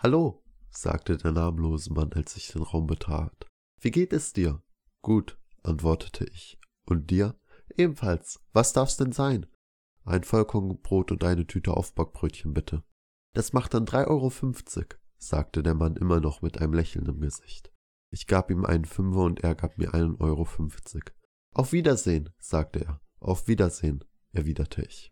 [0.00, 3.48] Hallo, sagte der namenlose Mann, als ich den Raum betrat.
[3.80, 4.62] Wie geht es dir?
[5.02, 6.56] Gut, antwortete ich.
[6.86, 7.36] Und dir?
[7.76, 8.38] Ebenfalls.
[8.52, 9.46] Was darf's denn sein?
[10.04, 12.84] Ein Vollkornbrot und eine Tüte Aufbackbrötchen bitte.
[13.34, 17.20] Das macht dann drei Euro, fünfzig, sagte der Mann immer noch mit einem Lächeln im
[17.20, 17.72] Gesicht.
[18.12, 21.12] Ich gab ihm einen Fünfer und er gab mir einen Euro fünfzig.
[21.52, 23.00] Auf Wiedersehen, sagte er.
[23.18, 25.10] Auf Wiedersehen, erwiderte ich.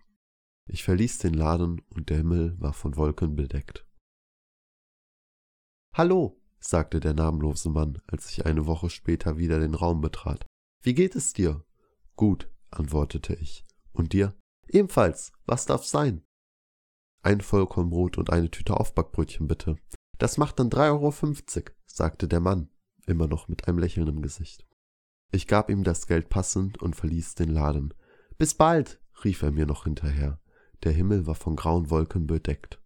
[0.68, 3.84] Ich verließ den Laden und der Himmel war von Wolken bedeckt.
[5.98, 10.44] Hallo, sagte der namenlose Mann, als ich eine Woche später wieder den Raum betrat.
[10.82, 11.64] Wie geht es dir?
[12.16, 13.64] Gut, antwortete ich.
[13.92, 14.36] Und dir?
[14.68, 15.32] Ebenfalls.
[15.46, 16.22] Was darf's sein?
[17.22, 19.76] Ein Vollkornbrot und eine Tüte Aufbackbrötchen bitte.
[20.18, 22.68] Das macht dann drei Euro, fünfzig, sagte der Mann,
[23.06, 24.66] immer noch mit einem Lächeln im Gesicht.
[25.32, 27.94] Ich gab ihm das Geld passend und verließ den Laden.
[28.36, 30.42] Bis bald, rief er mir noch hinterher.
[30.82, 32.82] Der Himmel war von grauen Wolken bedeckt.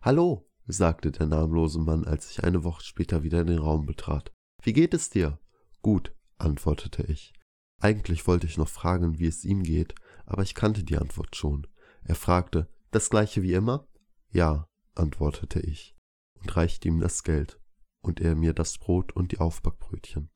[0.00, 4.32] Hallo, sagte der namenlose Mann, als ich eine Woche später wieder den Raum betrat.
[4.62, 5.38] Wie geht es dir?
[5.80, 7.32] Gut, antwortete ich.
[7.80, 11.66] Eigentlich wollte ich noch fragen, wie es ihm geht, aber ich kannte die Antwort schon.
[12.04, 13.88] Er fragte, das gleiche wie immer?
[14.30, 15.96] Ja, antwortete ich
[16.40, 17.60] und reichte ihm das Geld
[18.02, 20.30] und er mir das Brot und die Aufbackbrötchen.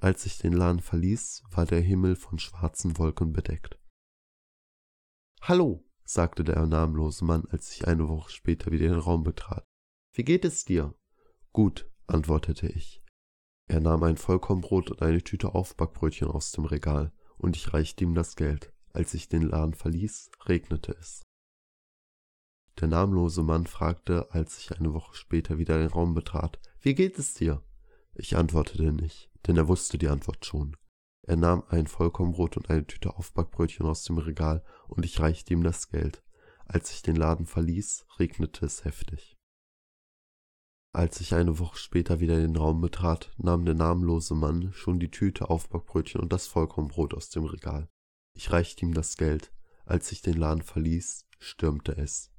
[0.00, 3.78] Als ich den Laden verließ, war der Himmel von schwarzen Wolken bedeckt.
[5.40, 9.64] Hallo, sagte der namenlose Mann, als ich eine Woche später wieder den Raum betrat.
[10.12, 10.94] Wie geht es dir?
[11.52, 13.02] Gut, antwortete ich.
[13.66, 18.14] Er nahm ein Vollkornbrot und eine Tüte Aufbackbrötchen aus dem Regal, und ich reichte ihm
[18.14, 18.72] das Geld.
[18.92, 21.22] Als ich den Laden verließ, regnete es.
[22.80, 27.18] Der namenlose Mann fragte, als ich eine Woche später wieder den Raum betrat, wie geht
[27.18, 27.62] es dir?
[28.14, 30.76] Ich antwortete nicht, denn er wusste die Antwort schon.
[31.26, 35.62] Er nahm ein Vollkornbrot und eine Tüte Aufbackbrötchen aus dem Regal, und ich reichte ihm
[35.62, 36.22] das Geld.
[36.66, 39.36] Als ich den Laden verließ, regnete es heftig.
[40.92, 45.10] Als ich eine Woche später wieder den Raum betrat, nahm der namenlose Mann schon die
[45.10, 47.88] Tüte Aufbackbrötchen und das Vollkornbrot aus dem Regal.
[48.34, 49.50] Ich reichte ihm das Geld.
[49.86, 52.33] Als ich den Laden verließ, stürmte es.